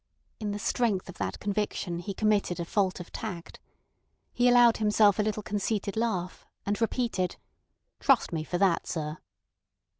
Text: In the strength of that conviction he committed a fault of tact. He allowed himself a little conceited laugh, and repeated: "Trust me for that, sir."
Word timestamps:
In 0.39 0.49
the 0.49 0.57
strength 0.57 1.09
of 1.09 1.19
that 1.19 1.39
conviction 1.39 1.99
he 1.99 2.15
committed 2.15 2.59
a 2.59 2.65
fault 2.65 2.99
of 2.99 3.11
tact. 3.11 3.59
He 4.33 4.49
allowed 4.49 4.77
himself 4.77 5.19
a 5.19 5.21
little 5.21 5.43
conceited 5.43 5.95
laugh, 5.95 6.43
and 6.65 6.81
repeated: 6.81 7.35
"Trust 7.99 8.33
me 8.33 8.43
for 8.43 8.57
that, 8.57 8.87
sir." 8.87 9.19